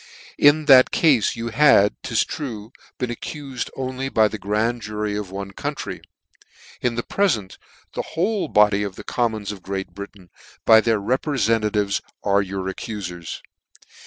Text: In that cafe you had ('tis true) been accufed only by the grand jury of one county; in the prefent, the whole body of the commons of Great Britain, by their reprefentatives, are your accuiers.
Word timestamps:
In 0.39 0.65
that 0.65 0.89
cafe 0.89 1.29
you 1.39 1.49
had 1.49 1.93
('tis 2.01 2.25
true) 2.25 2.71
been 2.97 3.11
accufed 3.11 3.69
only 3.75 4.09
by 4.09 4.27
the 4.27 4.39
grand 4.39 4.81
jury 4.81 5.15
of 5.15 5.29
one 5.29 5.51
county; 5.51 6.01
in 6.81 6.95
the 6.95 7.03
prefent, 7.03 7.59
the 7.93 8.01
whole 8.17 8.47
body 8.47 8.81
of 8.81 8.95
the 8.95 9.03
commons 9.03 9.51
of 9.51 9.61
Great 9.61 9.93
Britain, 9.93 10.31
by 10.65 10.81
their 10.81 10.99
reprefentatives, 10.99 12.01
are 12.23 12.41
your 12.41 12.67
accuiers. 12.67 13.43